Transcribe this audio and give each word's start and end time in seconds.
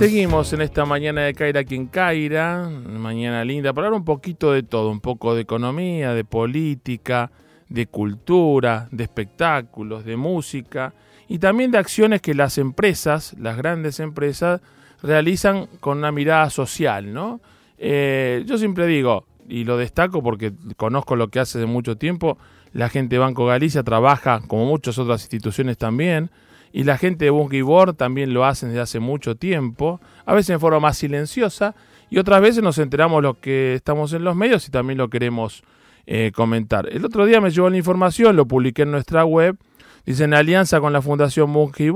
seguimos 0.00 0.50
en 0.54 0.62
esta 0.62 0.86
mañana 0.86 1.24
de 1.24 1.34
Caira 1.34 1.62
quien 1.62 1.86
Caira, 1.86 2.70
mañana 2.70 3.44
linda, 3.44 3.74
para 3.74 3.88
hablar 3.88 3.98
un 4.00 4.06
poquito 4.06 4.50
de 4.50 4.62
todo, 4.62 4.90
un 4.90 5.00
poco 5.00 5.34
de 5.34 5.42
economía, 5.42 6.14
de 6.14 6.24
política, 6.24 7.30
de 7.68 7.86
cultura, 7.86 8.88
de 8.92 9.04
espectáculos, 9.04 10.06
de 10.06 10.16
música 10.16 10.94
y 11.28 11.38
también 11.38 11.70
de 11.70 11.76
acciones 11.76 12.22
que 12.22 12.32
las 12.32 12.56
empresas, 12.56 13.36
las 13.38 13.58
grandes 13.58 14.00
empresas, 14.00 14.62
realizan 15.02 15.66
con 15.80 15.98
una 15.98 16.12
mirada 16.12 16.48
social, 16.48 17.12
¿no? 17.12 17.42
Eh, 17.76 18.42
yo 18.46 18.56
siempre 18.56 18.86
digo, 18.86 19.26
y 19.50 19.64
lo 19.64 19.76
destaco 19.76 20.22
porque 20.22 20.54
conozco 20.78 21.14
lo 21.14 21.28
que 21.28 21.40
hace 21.40 21.58
de 21.58 21.66
mucho 21.66 21.98
tiempo, 21.98 22.38
la 22.72 22.88
gente 22.88 23.16
de 23.16 23.18
Banco 23.18 23.44
Galicia 23.44 23.82
trabaja, 23.82 24.40
como 24.46 24.64
muchas 24.64 24.96
otras 24.96 25.20
instituciones 25.20 25.76
también, 25.76 26.30
y 26.72 26.84
la 26.84 26.98
gente 26.98 27.24
de 27.24 27.30
Bungie 27.30 27.64
también 27.96 28.32
lo 28.32 28.44
hacen 28.44 28.70
desde 28.70 28.82
hace 28.82 29.00
mucho 29.00 29.36
tiempo, 29.36 30.00
a 30.24 30.34
veces 30.34 30.50
en 30.50 30.60
forma 30.60 30.80
más 30.80 30.98
silenciosa, 30.98 31.74
y 32.08 32.18
otras 32.18 32.40
veces 32.40 32.62
nos 32.62 32.78
enteramos 32.78 33.22
lo 33.22 33.40
que 33.40 33.74
estamos 33.74 34.12
en 34.12 34.24
los 34.24 34.36
medios 34.36 34.66
y 34.66 34.70
también 34.70 34.98
lo 34.98 35.08
queremos 35.08 35.62
eh, 36.06 36.32
comentar. 36.34 36.88
El 36.90 37.04
otro 37.04 37.24
día 37.24 37.40
me 37.40 37.50
llegó 37.50 37.70
la 37.70 37.76
información, 37.76 38.36
lo 38.36 38.46
publiqué 38.46 38.82
en 38.82 38.90
nuestra 38.90 39.24
web, 39.24 39.56
dice 40.04 40.24
en 40.24 40.34
alianza 40.34 40.80
con 40.80 40.92
la 40.92 41.02
Fundación 41.02 41.52
Bungie 41.52 41.92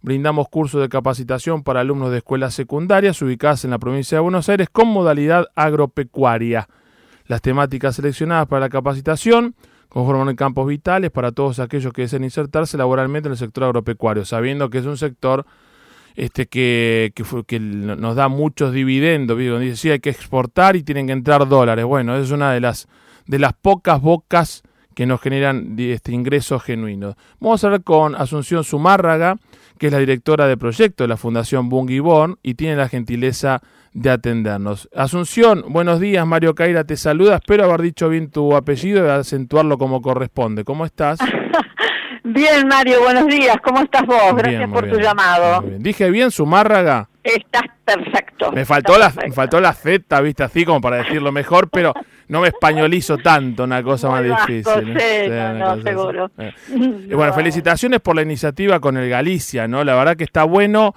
brindamos 0.00 0.48
cursos 0.48 0.80
de 0.80 0.88
capacitación 0.88 1.62
para 1.62 1.80
alumnos 1.80 2.10
de 2.10 2.18
escuelas 2.18 2.54
secundarias 2.54 3.20
ubicadas 3.20 3.64
en 3.64 3.70
la 3.70 3.78
provincia 3.78 4.18
de 4.18 4.22
Buenos 4.22 4.48
Aires 4.48 4.68
con 4.70 4.88
modalidad 4.88 5.46
agropecuaria. 5.56 6.68
Las 7.26 7.42
temáticas 7.42 7.96
seleccionadas 7.96 8.46
para 8.46 8.60
la 8.60 8.68
capacitación 8.68 9.54
conforman 9.88 10.34
campos 10.36 10.66
vitales 10.66 11.10
para 11.10 11.32
todos 11.32 11.58
aquellos 11.58 11.92
que 11.92 12.02
deseen 12.02 12.24
insertarse 12.24 12.76
laboralmente 12.76 13.28
en 13.28 13.32
el 13.32 13.38
sector 13.38 13.64
agropecuario, 13.64 14.24
sabiendo 14.24 14.70
que 14.70 14.78
es 14.78 14.86
un 14.86 14.96
sector 14.96 15.46
este 16.14 16.46
que, 16.46 17.12
que, 17.46 17.60
nos 17.60 18.16
da 18.16 18.28
muchos 18.28 18.72
dividendos, 18.72 19.38
dice, 19.38 19.76
sí, 19.76 19.90
hay 19.90 20.00
que 20.00 20.10
exportar 20.10 20.74
y 20.74 20.82
tienen 20.82 21.06
que 21.06 21.12
entrar 21.12 21.48
dólares. 21.48 21.84
Bueno, 21.84 22.16
es 22.16 22.32
una 22.32 22.52
de 22.52 22.60
las, 22.60 22.88
de 23.26 23.38
las 23.38 23.52
pocas 23.52 24.00
bocas 24.00 24.64
que 24.96 25.06
nos 25.06 25.20
generan 25.20 25.76
este, 25.78 26.10
ingresos 26.10 26.60
genuinos. 26.64 27.14
Vamos 27.38 27.62
a 27.62 27.68
ver 27.68 27.84
con 27.84 28.16
Asunción 28.16 28.64
Zumárraga, 28.64 29.36
que 29.78 29.86
es 29.86 29.92
la 29.92 30.00
directora 30.00 30.48
de 30.48 30.56
proyecto 30.56 31.04
de 31.04 31.08
la 31.08 31.16
Fundación 31.16 31.68
Bungie 31.68 32.00
Born 32.00 32.36
y 32.42 32.54
tiene 32.54 32.74
la 32.74 32.88
gentileza 32.88 33.62
de 34.00 34.10
atendernos. 34.10 34.88
Asunción, 34.94 35.64
buenos 35.68 35.98
días, 35.98 36.24
Mario 36.24 36.54
Caira 36.54 36.84
te 36.84 36.96
saluda, 36.96 37.36
espero 37.36 37.64
haber 37.64 37.82
dicho 37.82 38.08
bien 38.08 38.30
tu 38.30 38.54
apellido 38.54 39.04
y 39.04 39.10
acentuarlo 39.10 39.76
como 39.76 40.00
corresponde. 40.00 40.64
¿Cómo 40.64 40.84
estás? 40.84 41.18
bien, 42.24 42.68
Mario, 42.68 43.02
buenos 43.02 43.26
días, 43.26 43.56
¿cómo 43.62 43.80
estás 43.80 44.06
vos? 44.06 44.36
Gracias 44.36 44.70
por 44.70 44.88
tu 44.88 45.00
llamado. 45.00 45.64
¿Dije 45.78 46.10
bien 46.10 46.30
Zumárraga? 46.30 47.08
Estás 47.24 47.64
perfecto. 47.84 48.52
Me 48.52 48.64
faltó, 48.64 48.96
la, 48.98 49.12
me 49.26 49.32
faltó 49.32 49.60
la 49.60 49.72
Z, 49.72 50.20
viste, 50.20 50.44
así 50.44 50.64
como 50.64 50.80
para 50.80 50.98
decirlo 50.98 51.32
mejor, 51.32 51.68
pero 51.68 51.92
no 52.28 52.40
me 52.40 52.48
españolizo 52.48 53.18
tanto, 53.18 53.64
una 53.64 53.82
cosa 53.82 54.10
más 54.10 54.22
difícil. 54.22 54.94
no, 55.58 55.82
seguro. 55.82 56.30
Y 56.78 57.14
bueno, 57.14 57.32
felicitaciones 57.34 58.00
por 58.00 58.14
la 58.14 58.22
iniciativa 58.22 58.78
con 58.78 58.96
el 58.96 59.10
Galicia, 59.10 59.66
¿no? 59.66 59.82
La 59.82 59.96
verdad 59.96 60.16
que 60.16 60.24
está 60.24 60.44
bueno 60.44 60.94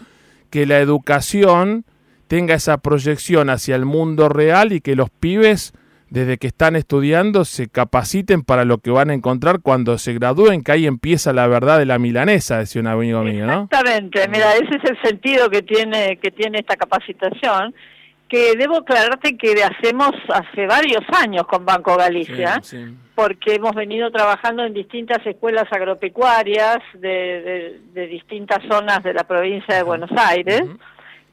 que 0.51 0.67
la 0.67 0.77
educación 0.79 1.85
tenga 2.31 2.55
esa 2.55 2.77
proyección 2.77 3.49
hacia 3.49 3.75
el 3.75 3.83
mundo 3.83 4.29
real 4.29 4.71
y 4.71 4.79
que 4.79 4.95
los 4.95 5.09
pibes 5.09 5.73
desde 6.09 6.37
que 6.37 6.47
están 6.47 6.77
estudiando 6.77 7.43
se 7.43 7.67
capaciten 7.67 8.43
para 8.43 8.63
lo 8.63 8.77
que 8.77 8.89
van 8.89 9.09
a 9.09 9.13
encontrar 9.13 9.59
cuando 9.61 9.97
se 9.97 10.13
gradúen, 10.13 10.63
que 10.63 10.71
ahí 10.71 10.87
empieza 10.87 11.33
la 11.33 11.45
verdad 11.47 11.77
de 11.77 11.85
la 11.85 11.99
milanesa, 11.99 12.59
decía 12.59 12.79
un 12.79 12.87
amigo 12.87 13.21
mío, 13.23 13.45
¿no? 13.45 13.63
Exactamente, 13.63 14.29
mira, 14.29 14.53
ese 14.53 14.77
es 14.77 14.91
el 14.91 15.01
sentido 15.01 15.49
que 15.49 15.61
tiene, 15.61 16.19
que 16.21 16.31
tiene 16.31 16.59
esta 16.59 16.77
capacitación, 16.77 17.75
que 18.29 18.55
debo 18.55 18.77
aclararte 18.77 19.35
que 19.35 19.53
hacemos 19.61 20.11
hace 20.33 20.67
varios 20.67 21.03
años 21.21 21.45
con 21.47 21.65
Banco 21.65 21.97
Galicia, 21.97 22.61
porque 23.13 23.55
hemos 23.55 23.75
venido 23.75 24.09
trabajando 24.09 24.63
en 24.63 24.73
distintas 24.73 25.19
escuelas 25.25 25.65
agropecuarias 25.69 26.77
de, 26.93 27.81
distintas 28.09 28.59
zonas 28.69 29.03
de 29.03 29.15
la 29.15 29.25
provincia 29.25 29.75
de 29.75 29.83
Buenos 29.83 30.11
Aires. 30.15 30.63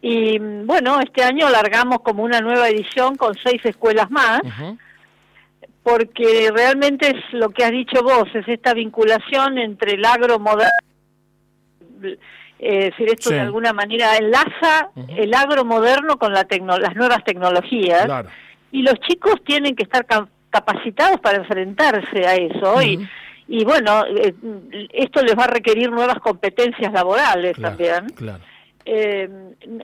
Y 0.01 0.39
bueno, 0.39 1.01
este 1.01 1.25
año 1.25 1.49
largamos 1.51 2.01
como 2.03 2.23
una 2.23 2.41
nueva 2.41 2.69
edición 2.69 3.17
con 3.17 3.35
seis 3.35 3.61
escuelas 3.65 4.11
más, 4.11 4.41
porque 5.83 6.51
realmente 6.55 7.09
es 7.09 7.33
lo 7.33 7.51
que 7.51 7.65
has 7.65 7.73
dicho 7.73 8.03
vos, 8.03 8.29
es 8.35 8.47
esta 8.47 8.75
vinculación 8.75 9.59
entre 9.59 9.95
el 9.95 10.05
agro 10.05 10.39
moderno, 10.39 10.71
eh, 12.61 12.91
decir, 12.91 13.09
esto 13.09 13.31
de 13.31 13.41
alguna 13.41 13.73
manera 13.73 14.17
enlaza 14.17 14.91
el 15.09 15.35
agro 15.35 15.65
moderno 15.65 16.17
con 16.17 16.33
la 16.33 16.47
las 16.79 16.95
nuevas 16.95 17.25
tecnologías, 17.25 18.09
y 18.71 18.83
los 18.83 19.01
chicos 19.01 19.43
tienen 19.45 19.75
que 19.75 19.83
estar 19.83 20.07
capacitados 20.51 21.19
para 21.21 21.39
enfrentarse 21.39 22.25
a 22.25 22.37
eso, 22.37 22.81
y, 22.83 23.09
y 23.49 23.65
bueno, 23.65 24.05
eh, 24.07 24.33
esto 24.93 25.23
les 25.23 25.37
va 25.37 25.45
a 25.45 25.49
requerir 25.49 25.91
nuevas 25.91 26.21
competencias 26.21 26.93
laborales 26.93 27.57
también. 27.57 28.11
Claro 28.11 28.45
eh, 28.91 29.29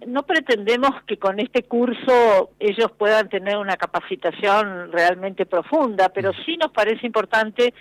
no 0.06 0.22
pretendemos 0.22 0.90
que 1.06 1.18
con 1.18 1.38
este 1.38 1.64
curso 1.64 2.50
ellos 2.58 2.90
puedan 2.96 3.28
tener 3.28 3.58
una 3.58 3.76
capacitación 3.76 4.90
realmente 4.90 5.44
profunda, 5.44 6.08
pero 6.08 6.32
sí 6.46 6.56
nos 6.56 6.72
parece 6.72 7.06
importante 7.06 7.74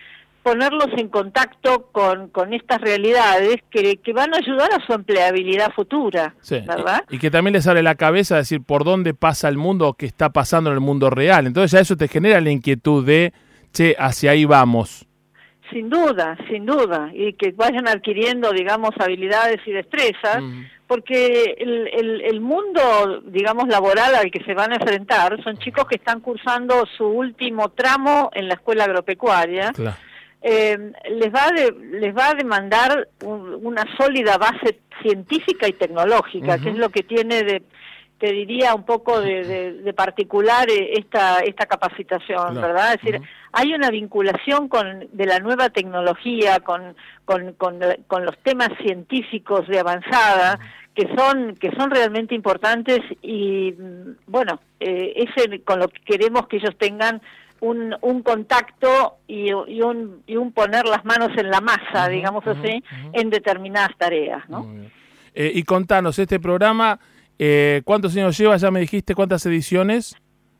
ponerlos 0.44 0.90
en 0.98 1.08
contacto 1.08 1.88
con, 1.94 2.28
con 2.28 2.54
estas 2.54 2.82
realidades 2.82 3.56
que, 3.72 3.96
que, 4.04 4.12
van 4.12 4.34
a 4.34 4.40
ayudar 4.40 4.70
a 4.74 4.86
su 4.86 4.92
empleabilidad 4.92 5.72
futura, 5.72 6.36
¿verdad? 6.50 7.06
Y, 7.10 7.20
que 7.20 7.32
también 7.32 7.54
les 7.54 7.66
abre 7.68 7.84
la 7.84 7.96
cabeza 7.96 8.36
decir 8.36 8.62
por 8.62 8.84
dónde 8.84 9.14
pasa 9.14 9.48
el 9.48 9.56
mundo 9.56 9.88
o 9.88 9.94
qué 9.94 10.06
está 10.06 10.32
pasando 10.32 10.72
en 10.72 10.74
el 10.74 10.82
mundo 10.82 11.10
real. 11.10 11.48
Entonces 11.48 11.72
ya 11.72 11.80
eso 11.80 11.96
te 11.96 12.10
genera 12.10 12.42
la 12.42 12.52
inquietud 12.52 13.06
de, 13.06 13.32
che, 13.72 13.96
hacia 13.98 14.32
ahí 14.32 14.44
vamos. 14.44 15.08
Sin 15.72 15.90
duda, 15.90 16.38
sin 16.50 16.66
duda, 16.66 17.10
y 17.14 17.34
que 17.34 17.52
vayan 17.54 17.88
adquiriendo, 17.88 18.52
digamos, 18.52 18.92
habilidades 19.00 19.62
y 19.66 19.72
destrezas, 19.72 20.44
porque 20.88 21.56
el, 21.58 22.22
el, 22.22 22.42
mundo, 22.42 23.22
digamos, 23.26 23.68
laboral 23.68 24.16
al 24.16 24.32
que 24.32 24.44
se 24.44 24.54
van 24.54 24.72
a 24.72 24.76
enfrentar 24.76 25.42
son 25.44 25.58
chicos 25.58 25.86
que 25.88 25.96
están 25.96 26.20
cursando 26.20 26.86
su 26.98 27.06
último 27.06 27.70
tramo 27.70 28.30
en 28.34 28.48
la 28.48 28.56
escuela 28.56 28.84
agropecuaria. 28.84 29.72
Eh, 30.42 30.78
les 31.10 31.34
va 31.34 31.50
les 31.52 32.16
va 32.16 32.30
a 32.30 32.34
demandar 32.34 33.08
una 33.22 33.86
sólida 33.98 34.38
base 34.38 34.82
científica 35.02 35.68
y 35.68 35.74
tecnológica, 35.74 36.60
que 36.60 36.70
es 36.70 36.76
lo 36.76 36.90
que 36.90 37.04
tiene 37.04 37.44
de 37.44 37.64
te 38.24 38.32
diría 38.32 38.74
un 38.74 38.84
poco 38.84 39.20
de, 39.22 39.94
particular 39.94 40.70
eh, 40.70 40.94
esta 40.98 41.40
esta 41.40 41.66
capacitación, 41.66 42.56
¿verdad? 42.56 42.94
Es 42.94 43.02
decir, 43.02 43.22
hay 43.52 43.74
una 43.74 43.90
vinculación 43.90 44.70
con 44.70 45.10
de 45.12 45.26
la 45.26 45.40
nueva 45.40 45.70
tecnología 45.70 46.62
con 46.62 46.96
con, 47.26 47.52
con, 47.54 48.26
los 48.26 48.38
temas 48.44 48.70
científicos 48.82 49.68
de 49.68 49.80
avanzada 49.80 50.58
que 50.96 51.14
son 51.18 51.56
que 51.56 51.72
son 51.72 51.92
realmente 51.92 52.34
importantes 52.34 53.02
y 53.22 53.74
bueno, 54.28 54.62
eh, 54.80 55.16
es 55.18 55.62
con 55.66 55.80
lo 55.80 55.90
que 55.90 56.00
queremos 56.06 56.48
que 56.48 56.58
ellos 56.58 56.78
tengan 56.78 57.22
un, 57.60 57.94
un 58.00 58.24
contacto 58.24 59.18
y, 59.28 59.50
y, 59.50 59.82
un, 59.82 60.24
y 60.28 60.38
un 60.38 60.54
poner 60.54 60.86
las 60.86 61.04
manos 61.04 61.32
en 61.38 61.50
la 61.50 61.60
masa, 61.60 62.08
digamos 62.08 62.46
así, 62.48 62.84
en 63.14 63.30
determinadas 63.30 63.98
tareas, 63.98 64.48
¿no? 64.50 64.68
Eh, 65.34 65.52
y 65.56 65.64
contanos, 65.64 66.20
este 66.20 66.42
programa 66.42 67.00
eh, 67.40 67.82
¿Cuántos 67.86 68.16
años 68.16 68.38
lleva? 68.38 68.58
Ya 68.58 68.72
me 68.72 68.80
dijiste 68.80 69.16
cuántas 69.16 69.46
ediciones. 69.46 70.16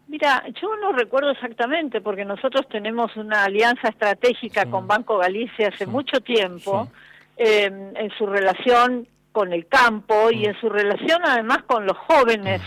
Mira, 0.08 0.44
yo 0.62 0.76
no 0.78 0.92
recuerdo 0.92 1.32
exactamente 1.32 2.02
porque 2.02 2.26
nosotros 2.26 2.68
tenemos 2.70 3.16
una 3.16 3.46
alianza 3.46 3.90
estratégica 3.90 4.66
con 4.66 4.88
Banco 4.88 5.18
Galicia 5.18 5.70
hace 5.74 5.88
mucho 5.88 6.22
tiempo 6.22 6.88
em, 7.36 7.96
en 7.96 8.12
su 8.18 8.28
relación 8.28 9.08
con 9.32 9.52
el 9.54 9.66
campo 9.68 10.30
y 10.32 10.46
en 10.46 10.60
su 10.60 10.70
relación 10.70 11.22
además 11.26 11.64
con 11.64 11.88
los 11.88 11.98
jóvenes 11.98 12.62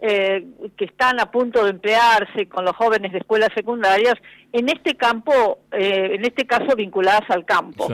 eh, 0.00 0.44
que 0.76 0.86
están 0.86 1.20
a 1.20 1.30
punto 1.30 1.64
de 1.64 1.70
emplearse, 1.70 2.48
con 2.48 2.64
los 2.64 2.74
jóvenes 2.74 3.12
de 3.12 3.18
escuelas 3.18 3.50
secundarias, 3.54 4.14
en 4.52 4.68
este 4.68 4.96
campo, 4.96 5.58
eh, 5.72 6.14
en 6.14 6.24
este 6.24 6.46
caso 6.46 6.74
vinculadas 6.76 7.28
al 7.30 7.44
campo. 7.44 7.88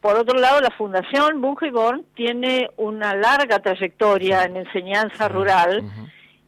Por 0.00 0.16
otro 0.16 0.38
lado, 0.38 0.60
la 0.60 0.70
Fundación 0.70 1.40
Bungeborn 1.40 2.04
tiene 2.14 2.70
una 2.76 3.14
larga 3.14 3.58
trayectoria 3.58 4.44
en 4.44 4.56
enseñanza 4.56 5.28
rural 5.28 5.82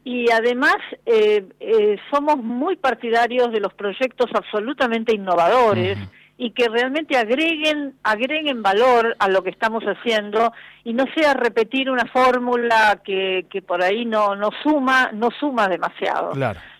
y 0.04 0.30
además 0.30 0.76
eh, 1.06 1.44
eh, 1.60 1.96
somos 2.10 2.38
muy 2.38 2.76
partidarios 2.76 3.52
de 3.52 3.60
los 3.60 3.74
proyectos 3.74 4.30
absolutamente 4.34 5.14
innovadores 5.14 5.98
y 6.38 6.50
que 6.52 6.68
realmente 6.68 7.16
agreguen 7.16 7.94
agreguen 8.02 8.62
valor 8.62 9.14
a 9.18 9.28
lo 9.28 9.44
que 9.44 9.50
estamos 9.50 9.84
haciendo 9.84 10.52
y 10.82 10.92
no 10.92 11.04
sea 11.14 11.34
repetir 11.34 11.90
una 11.90 12.06
fórmula 12.06 13.00
que, 13.04 13.46
que 13.48 13.62
por 13.62 13.82
ahí 13.82 14.04
no 14.06 14.34
no 14.34 14.50
suma 14.62 15.10
no 15.12 15.28
suma 15.38 15.68
demasiado. 15.68 16.32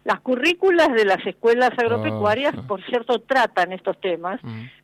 Las 0.05 0.21
currículas 0.21 0.89
de 0.95 1.05
las 1.05 1.25
escuelas 1.25 1.71
agropecuarias, 1.79 2.55
ah, 2.59 2.63
por 2.67 2.85
cierto, 2.87 3.21
tratan 3.21 3.73
estos 3.73 4.01
temas, 4.01 4.41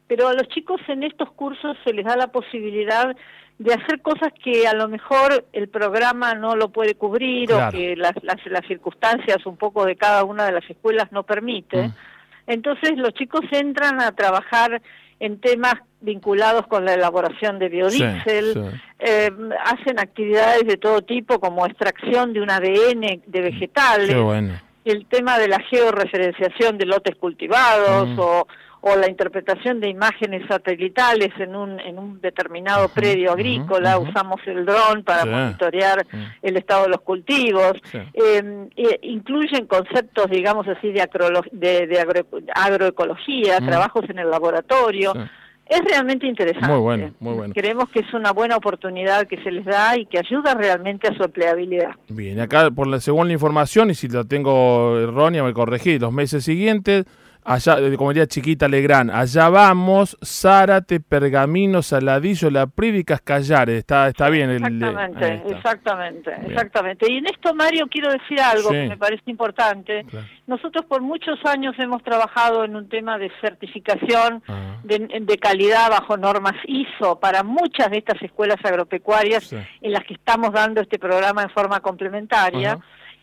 pero 0.08 0.26
a 0.26 0.32
los 0.32 0.49
chicos 0.49 0.81
en 0.88 1.05
estos 1.05 1.31
cursos 1.32 1.76
se 1.84 1.93
les 1.93 2.05
da 2.05 2.16
la 2.16 2.28
posibilidad 2.28 3.14
de 3.58 3.75
hacer 3.75 4.00
cosas 4.02 4.32
que 4.43 4.66
a 4.66 4.72
lo 4.72 4.88
mejor 4.88 5.44
el 5.52 5.69
programa 5.69 6.34
no 6.34 6.56
lo 6.56 6.70
puede 6.70 6.94
cubrir 6.94 7.52
o 7.52 7.70
que 7.70 7.96
las, 7.96 8.14
las, 8.22 8.44
las, 8.46 8.66
circunstancias 8.66 9.44
un 9.46 9.56
poco 9.56 9.84
de 9.84 9.96
cada 9.96 10.25
una 10.25 10.46
de 10.46 10.52
las 10.52 10.69
escuelas 10.70 11.10
no 11.12 11.25
permite. 11.25 11.88
Mm. 11.88 11.93
Entonces 12.46 12.96
los 12.96 13.12
chicos 13.14 13.43
entran 13.50 14.00
a 14.00 14.12
trabajar 14.12 14.81
en 15.20 15.40
temas 15.40 15.75
vinculados 16.00 16.66
con 16.69 16.84
la 16.84 16.94
elaboración 16.94 17.58
de 17.58 17.69
biodiesel, 17.69 18.81
eh, 19.00 19.31
hacen 19.64 19.99
actividades 19.99 20.64
de 20.64 20.76
todo 20.76 21.02
tipo 21.02 21.40
como 21.40 21.66
extracción 21.66 22.32
de 22.32 22.40
un 22.40 22.50
ADN 22.50 23.22
de 23.26 23.40
vegetales, 23.40 24.16
el 24.84 25.06
tema 25.06 25.38
de 25.38 25.49
la 25.49 25.58
georreferenciación 25.60 26.78
de 26.78 26.87
lotes 26.87 27.16
cultivados 27.16 28.08
mm. 28.08 28.19
o 28.20 28.46
o 28.81 28.97
la 28.97 29.09
interpretación 29.09 29.81
de 29.81 29.89
imágenes 29.89 30.47
satelitales 30.47 31.31
en 31.39 31.57
un, 31.57 31.81
en 31.81 31.99
un 31.99 32.21
determinado 32.21 32.89
predio 32.89 33.33
agrícola, 33.33 33.99
usamos 33.99 34.41
el 34.47 34.65
dron 34.65 35.03
para 35.05 35.25
monitorear 35.25 36.07
el 36.43 36.57
estado 36.57 36.85
de 36.85 36.91
los 36.91 37.01
cultivos, 37.01 37.73
eh, 37.93 38.69
incluyen 39.03 39.67
conceptos, 39.67 40.31
digamos 40.31 40.67
así, 40.69 40.93
de, 40.93 41.09
de, 41.53 42.45
agroecología, 42.55 43.59
trabajos 43.59 44.05
en 44.09 44.21
el 44.21 44.31
laboratorio. 44.31 45.13
Es 45.67 45.83
realmente 45.85 46.27
interesante. 46.27 46.67
Muy 46.67 46.81
bueno, 46.81 47.13
muy 47.21 47.35
bueno. 47.35 47.53
Creemos 47.55 47.91
que 47.91 48.01
es 48.01 48.15
una 48.15 48.33
buena 48.33 48.57
oportunidad 48.57 49.27
que 49.27 49.37
se 49.43 49.51
les 49.51 49.67
da 49.67 49.99
y 49.99 50.07
que 50.07 50.19
ayuda 50.19 50.55
realmente 50.55 51.09
a 51.09 51.15
su 51.15 51.23
empleabilidad. 51.23 51.91
Bien, 52.09 52.41
acá 52.41 52.71
por 52.71 52.87
la, 52.87 53.01
según 53.01 53.27
la 53.27 53.35
información, 53.35 53.91
y 53.91 53.95
si 53.95 54.09
la 54.09 54.25
tengo 54.25 54.99
errónea 54.99 55.43
me 55.43 55.53
corregí, 55.53 55.99
los 55.99 56.11
meses 56.11 56.43
siguientes 56.45 57.05
allá, 57.44 57.79
eh, 57.79 57.96
como 57.96 58.11
diría 58.11 58.26
Chiquita 58.26 58.69
Legrand, 58.69 59.11
allá 59.11 59.49
vamos, 59.49 60.17
Zárate, 60.25 61.00
Pergamino, 61.00 61.82
Saladillo, 61.82 62.50
La 62.50 62.67
Prida 62.67 62.99
y 62.99 63.05
Cascallares. 63.05 63.79
Está, 63.79 64.08
está 64.08 64.29
bien. 64.29 64.50
Exactamente, 64.50 65.43
exactamente, 65.50 66.37
exactamente. 66.46 67.12
Y 67.12 67.19
en 67.19 67.26
esto, 67.26 67.55
Mario, 67.55 67.87
quiero 67.90 68.11
decir 68.11 68.40
algo 68.40 68.70
que 68.70 68.88
me 68.88 68.96
parece 68.96 69.23
importante. 69.26 70.05
Nosotros 70.46 70.85
por 70.87 71.02
muchos 71.02 71.38
años 71.44 71.75
hemos 71.79 72.02
trabajado 72.02 72.64
en 72.64 72.76
un 72.76 72.88
tema 72.88 73.19
de 73.19 73.31
certificación 73.41 74.43
ah. 74.49 74.76
de, 74.82 75.38
calidad 75.38 75.91
bajo 75.91 76.17
normas 76.17 76.55
ISO 76.67 77.20
para 77.20 77.43
muchas 77.43 77.91
de 77.91 77.99
estas 77.99 78.20
escuelas 78.23 78.58
agropecuarias 78.64 79.52
en 79.52 79.93
las 79.93 80.05
que 80.05 80.14
estamos 80.14 80.52
dando 80.52 80.81
este 80.81 80.99
programa 80.99 81.43
en 81.43 81.50
forma 81.50 81.81
complementaria. 81.81 82.79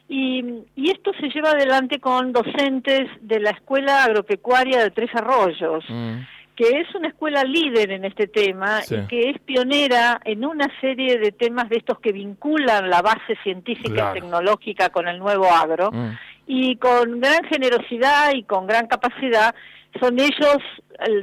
Y, 0.08 0.64
esto 0.76 1.12
se 1.20 1.30
lleva 1.30 1.52
adelante 1.52 2.00
con 2.00 2.32
docentes 2.32 3.10
de 3.22 3.40
la 3.40 3.52
Escuela 3.52 4.04
Agropecuaria 4.04 4.84
de 4.84 4.92
Tres 4.92 5.10
Arroyos, 5.16 5.84
mm. 5.90 6.18
que 6.56 6.80
es 6.80 6.94
una 6.96 7.08
escuela 7.08 7.44
líder 7.44 7.92
en 7.92 8.06
este 8.06 8.28
tema 8.28 8.82
y 8.90 9.08
que 9.08 9.32
es 9.32 9.40
pionera 9.40 10.22
en 10.24 10.46
una 10.46 10.68
serie 10.80 11.18
de 11.18 11.32
temas 11.32 11.70
de 11.70 11.78
estos 11.78 12.00
que 12.00 12.12
vinculan 12.12 12.90
la 12.90 13.02
base 13.02 13.36
científica 13.44 14.12
y 14.12 14.20
tecnológica 14.20 14.90
con 14.90 15.08
el 15.08 15.20
nuevo 15.20 15.46
agro. 15.52 15.92
Mm. 15.92 16.12
Y 16.48 16.76
con 16.76 17.20
gran 17.20 17.44
generosidad 17.46 18.32
y 18.36 18.44
con 18.44 18.68
gran 18.68 18.86
capacidad 18.86 19.56
son 20.00 20.20
ellos, 20.20 20.58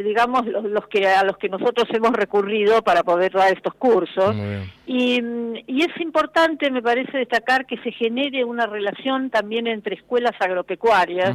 digamos, 0.05 0.47
los, 0.47 0.87
que 0.89 1.07
a 1.07 1.25
los 1.25 1.37
que 1.39 1.49
nosotros 1.49 1.87
hemos 1.93 2.13
recurrido 2.13 2.83
para 2.83 3.03
poder 3.03 3.33
dar 3.33 3.53
estos 3.53 3.75
cursos. 3.75 4.35
Y, 4.87 5.21
y, 5.67 5.83
es 5.83 6.01
importante, 6.01 6.71
me 6.71 6.83
parece, 6.83 7.19
destacar 7.19 7.67
que 7.67 7.79
se 7.79 7.93
genere 7.93 8.45
una 8.45 8.67
relación 8.67 9.31
también 9.31 9.67
entre 9.67 9.97
escuelas 9.97 10.33
agropecuarias, 10.41 11.35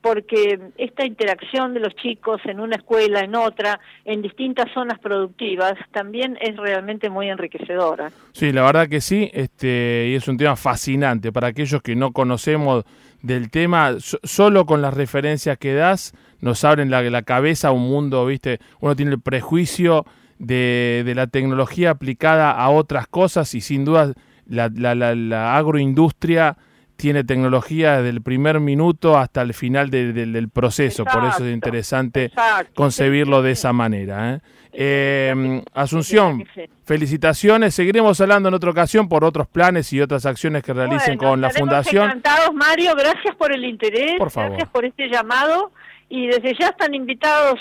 porque 0.00 0.58
esta 0.76 1.04
interacción 1.04 1.74
de 1.74 1.80
los 1.80 1.94
chicos 1.96 2.40
en 2.44 2.60
una 2.60 2.76
escuela, 2.76 3.20
en 3.20 3.34
otra, 3.34 3.80
en 4.04 4.22
distintas 4.22 4.72
zonas 4.72 4.98
productivas, 4.98 5.74
también 5.92 6.38
es 6.40 6.56
realmente 6.56 7.10
muy 7.10 7.28
enriquecedora. 7.28 8.10
Sí, 8.32 8.52
la 8.52 8.62
verdad 8.62 8.88
que 8.88 9.00
sí, 9.00 9.30
este, 9.32 10.08
y 10.10 10.14
es 10.14 10.28
un 10.28 10.36
tema 10.36 10.56
fascinante 10.56 11.32
para 11.32 11.48
aquellos 11.48 11.82
que 11.82 11.96
no 11.96 12.12
conocemos 12.12 12.84
del 13.22 13.50
tema, 13.50 13.96
solo 13.98 14.64
con 14.64 14.80
las 14.80 14.94
referencias 14.94 15.58
que 15.58 15.74
das, 15.74 16.12
nos 16.40 16.64
abren 16.64 16.90
la, 16.90 17.02
la 17.02 17.22
cabeza 17.22 17.68
a 17.68 17.72
un 17.72 17.88
mundo, 17.88 18.24
¿viste? 18.26 18.60
Uno 18.80 18.96
tiene 18.96 19.12
el 19.12 19.20
prejuicio 19.20 20.06
de, 20.38 21.02
de, 21.04 21.14
la 21.14 21.26
tecnología 21.26 21.90
aplicada 21.90 22.52
a 22.52 22.70
otras 22.70 23.06
cosas 23.08 23.54
y 23.54 23.60
sin 23.60 23.84
duda 23.84 24.12
la, 24.46 24.68
la, 24.68 24.94
la 24.94 25.56
agroindustria 25.56 26.56
tiene 26.98 27.22
tecnología 27.22 27.98
desde 27.98 28.10
el 28.10 28.22
primer 28.22 28.58
minuto 28.58 29.16
hasta 29.16 29.42
el 29.42 29.54
final 29.54 29.88
del 29.88 30.48
proceso, 30.52 31.04
por 31.04 31.24
eso 31.26 31.44
es 31.44 31.54
interesante 31.54 32.32
concebirlo 32.74 33.40
de 33.40 33.52
esa 33.52 33.72
manera. 33.72 34.34
¿eh? 34.34 34.40
Eh, 34.72 35.62
Asunción, 35.74 36.44
felicitaciones, 36.84 37.76
seguiremos 37.76 38.20
hablando 38.20 38.48
en 38.48 38.54
otra 38.56 38.70
ocasión 38.70 39.08
por 39.08 39.24
otros 39.24 39.46
planes 39.46 39.92
y 39.92 40.00
otras 40.00 40.26
acciones 40.26 40.64
que 40.64 40.72
realicen 40.72 41.16
con 41.16 41.40
la 41.40 41.50
Fundación. 41.50 42.06
Encantados, 42.06 42.52
Mario, 42.52 42.96
gracias 42.96 43.36
por 43.36 43.52
el 43.52 43.64
interés, 43.64 44.18
por 44.18 44.32
gracias 44.32 44.68
por 44.68 44.84
este 44.84 45.08
llamado 45.08 45.70
y 46.10 46.26
desde 46.26 46.54
ya 46.58 46.68
están 46.68 46.94
invitados 46.94 47.60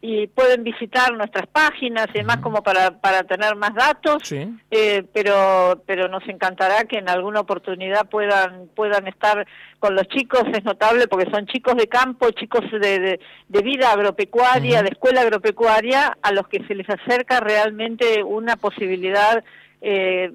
y 0.00 0.26
pueden 0.28 0.64
visitar 0.64 1.12
nuestras 1.12 1.46
páginas 1.46 2.08
y 2.12 2.18
demás 2.18 2.38
como 2.38 2.62
para, 2.62 2.98
para 2.98 3.22
tener 3.22 3.54
más 3.54 3.74
datos, 3.74 4.32
eh, 4.32 5.04
pero 5.12 5.82
pero 5.86 6.08
nos 6.08 6.26
encantará 6.28 6.84
que 6.84 6.98
en 6.98 7.08
alguna 7.08 7.40
oportunidad 7.40 8.08
puedan 8.08 8.68
puedan 8.74 9.06
estar 9.06 9.46
con 9.78 9.94
los 9.94 10.08
chicos, 10.08 10.42
es 10.52 10.64
notable 10.64 11.06
porque 11.06 11.30
son 11.30 11.46
chicos 11.46 11.76
de 11.76 11.86
campo, 11.86 12.30
chicos 12.32 12.64
de, 12.72 13.20
de, 13.48 13.62
vida 13.62 13.92
agropecuaria, 13.92 14.82
de 14.82 14.88
escuela 14.88 15.20
agropecuaria, 15.20 16.16
a 16.22 16.32
los 16.32 16.48
que 16.48 16.64
se 16.66 16.74
les 16.74 16.88
acerca 16.88 17.40
realmente 17.40 18.24
una 18.24 18.56
posibilidad 18.56 19.44
eh, 19.80 20.32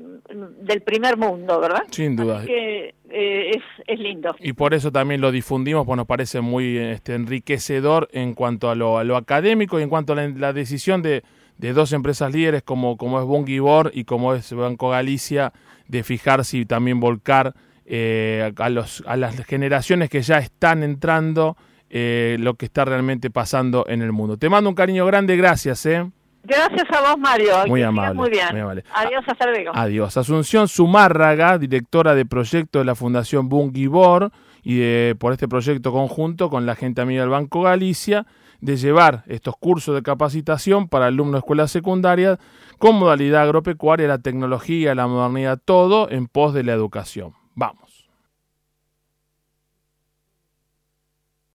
del 0.61 0.81
primer 0.81 1.17
mundo, 1.17 1.59
¿verdad? 1.59 1.83
Sin 1.89 2.15
duda. 2.15 2.45
que 2.45 2.93
eh, 3.11 3.51
es, 3.55 3.63
es, 3.87 3.99
lindo. 3.99 4.35
Y 4.39 4.53
por 4.53 4.73
eso 4.73 4.91
también 4.91 5.21
lo 5.21 5.31
difundimos, 5.31 5.85
pues 5.85 5.97
nos 5.97 6.07
parece 6.07 6.41
muy 6.41 6.77
este, 6.77 7.15
enriquecedor 7.15 8.07
en 8.11 8.33
cuanto 8.33 8.69
a 8.69 8.75
lo, 8.75 8.97
a 8.97 9.03
lo 9.03 9.17
académico 9.17 9.79
y 9.79 9.83
en 9.83 9.89
cuanto 9.89 10.13
a 10.13 10.15
la, 10.15 10.53
decisión 10.53 11.01
de, 11.01 11.23
de, 11.57 11.73
dos 11.73 11.93
empresas 11.93 12.33
líderes 12.33 12.63
como, 12.63 12.97
como 12.97 13.19
es 13.19 13.25
Bungibor 13.25 13.91
y 13.93 14.05
como 14.05 14.33
es 14.33 14.53
Banco 14.53 14.89
Galicia, 14.89 15.53
de 15.87 16.03
fijarse 16.03 16.57
y 16.57 16.65
también 16.65 16.99
volcar 16.99 17.53
eh, 17.85 18.51
a, 18.57 18.69
los, 18.69 19.03
a 19.05 19.17
las 19.17 19.35
generaciones 19.45 20.09
que 20.09 20.21
ya 20.21 20.37
están 20.37 20.83
entrando 20.83 21.57
lo 21.89 22.53
que 22.53 22.65
está 22.65 22.85
realmente 22.85 23.29
pasando 23.29 23.85
en 23.89 24.01
el 24.01 24.13
mundo. 24.13 24.37
Te 24.37 24.47
mando 24.47 24.69
un 24.69 24.75
cariño 24.75 25.05
grande, 25.05 25.35
gracias. 25.35 25.85
¿eh? 25.85 26.09
Gracias 26.43 26.87
a 26.91 27.01
vos, 27.01 27.19
Mario. 27.19 27.53
Muy 27.67 27.83
amable. 27.83 28.15
Muy 28.15 28.29
bien. 28.29 28.49
Adiós, 28.93 29.23
hasta 29.27 29.47
luego. 29.47 29.71
Adiós. 29.73 30.17
Asunción 30.17 30.67
Zumárraga, 30.67 31.57
directora 31.57 32.15
de 32.15 32.25
proyecto 32.25 32.79
de 32.79 32.85
la 32.85 32.95
Fundación 32.95 33.47
Bungibor 33.49 34.31
y 34.63 35.13
por 35.15 35.33
este 35.33 35.47
proyecto 35.47 35.91
conjunto 35.91 36.49
con 36.49 36.65
la 36.65 36.75
gente 36.75 37.01
amiga 37.01 37.21
del 37.21 37.29
Banco 37.29 37.61
Galicia 37.61 38.25
de 38.59 38.77
llevar 38.77 39.23
estos 39.27 39.55
cursos 39.57 39.95
de 39.95 40.03
capacitación 40.03 40.87
para 40.87 41.07
alumnos 41.07 41.33
de 41.33 41.39
escuelas 41.39 41.71
secundarias 41.71 42.37
con 42.77 42.95
modalidad 42.95 43.43
agropecuaria, 43.43 44.07
la 44.07 44.19
tecnología, 44.19 44.95
la 44.95 45.07
modernidad, 45.07 45.59
todo 45.63 46.09
en 46.09 46.27
pos 46.27 46.53
de 46.53 46.63
la 46.63 46.73
educación. 46.73 47.33
Vamos. 47.55 47.90